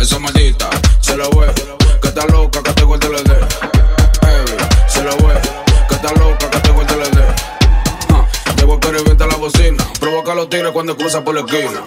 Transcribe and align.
Esa 0.00 0.18
maldita 0.20 0.70
se 1.00 1.16
la 1.16 1.24
ve, 1.28 1.52
que 2.00 2.08
está 2.08 2.24
loca, 2.26 2.62
que 2.62 2.72
te 2.72 2.84
guarde 2.84 3.08
de. 3.08 3.34
Heavy, 4.22 4.56
se 4.88 5.02
la 5.04 5.10
ve, 5.16 5.40
que 5.88 5.94
está 5.94 6.12
loca, 6.12 6.50
que 6.50 6.60
te 6.60 6.70
guarde 6.70 6.96
la 6.96 7.08
de. 7.08 7.24
Ah, 8.10 8.26
Llego 8.56 8.78
que 8.78 8.92
revienta 8.92 9.26
la 9.26 9.36
bocina, 9.36 9.84
provoca 9.98 10.34
los 10.34 10.48
tigres 10.48 10.70
cuando 10.72 10.96
cruza 10.96 11.24
por 11.24 11.34
la 11.34 11.40
esquina. 11.40 11.82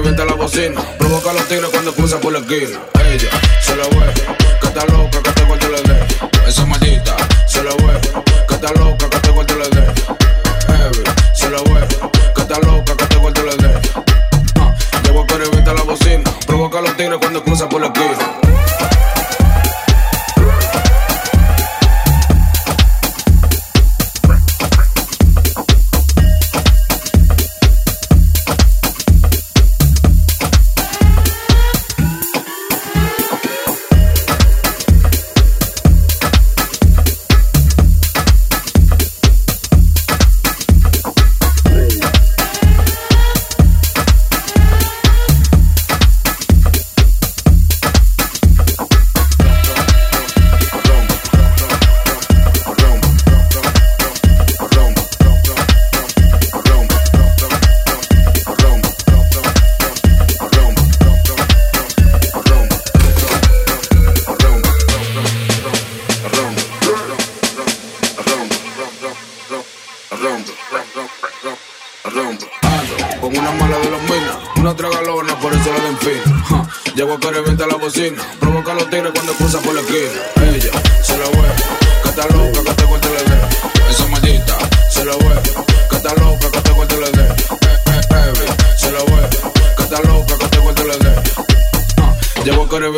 Revienta 0.00 0.24
la 0.24 0.32
bocina, 0.32 0.80
provoca 0.98 1.30
a 1.30 1.34
los 1.34 1.46
tigres 1.46 1.68
cuando 1.70 1.92
cruza 1.92 2.18
por 2.18 2.32
la 2.32 2.38
esquina. 2.38 2.78
Ella 3.04 3.28
se 3.60 3.76
la 3.76 3.84
ve, 3.84 4.14
que 4.58 4.66
está 4.66 4.86
loca, 4.86 5.22
que 5.22 5.30
te 5.32 5.44
guarde 5.44 5.68
la 5.68 5.80
de. 5.82 6.48
Esa 6.48 6.64
maldita 6.64 7.16
se 7.46 7.62
la 7.62 7.70
ve, 7.74 8.00
que 8.48 8.54
está 8.54 8.72
loca, 8.80 9.10
que 9.10 9.18
te 9.18 9.30
guarde 9.30 9.56
la 9.56 9.68
de. 9.68 9.82
Heavy, 10.68 11.04
se 11.34 11.50
la 11.50 11.58
ve, 11.58 11.86
que 12.34 12.40
está 12.40 12.58
loca, 12.60 12.96
que 12.96 13.06
te 13.06 13.16
guarde 13.16 13.42
la 13.42 13.56
de. 13.56 13.80
Ah, 14.60 14.74
Llego 15.04 15.20
a 15.20 15.26
que 15.26 15.36
revienta 15.36 15.74
la 15.74 15.82
bocina, 15.82 16.30
provoca 16.46 16.78
a 16.78 16.82
los 16.82 16.96
tigres 16.96 17.18
cuando 17.20 17.44
cruza 17.44 17.68
por 17.68 17.82
la 17.82 17.88
esquina. 17.88 18.99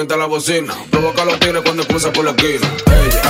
Revienta 0.03 0.17
la 0.17 0.27
bocina, 0.27 0.75
provoca 0.91 1.25
los 1.25 1.39
tigres 1.39 1.63
cuando 1.63 1.87
cruza 1.87 2.13
por 2.13 2.25
la 2.25 2.33
esquina. 2.33 3.22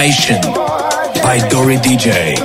Nation 0.00 0.40
by 1.20 1.46
Dory 1.50 1.76
DJ. 1.76 2.39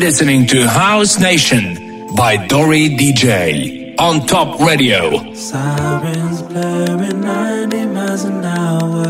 listening 0.00 0.46
to 0.46 0.66
House 0.66 1.20
Nation 1.20 2.08
by 2.16 2.34
Dory 2.46 2.88
DJ 2.88 3.94
on 3.98 4.26
Top 4.26 4.58
Radio. 4.58 5.34
Sirens 5.34 6.40
blaring 6.40 7.20
90 7.20 7.86
miles 7.86 8.24
an 8.24 8.42
hour 8.42 9.04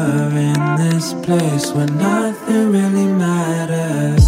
in 0.48 0.60
this 0.82 1.14
place 1.24 1.70
where 1.70 1.86
nothing 1.86 2.72
really 2.72 3.06
matters. 3.06 4.19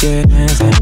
quieres 0.00 0.79